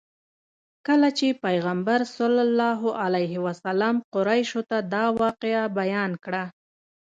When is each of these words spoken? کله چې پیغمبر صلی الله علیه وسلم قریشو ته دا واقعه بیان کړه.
کله 0.87 1.09
چې 1.17 1.27
پیغمبر 1.45 1.99
صلی 2.15 2.41
الله 2.47 2.81
علیه 3.03 3.35
وسلم 3.47 3.95
قریشو 4.15 4.61
ته 4.69 4.77
دا 4.93 5.05
واقعه 5.21 5.63
بیان 5.79 6.11
کړه. 6.25 6.43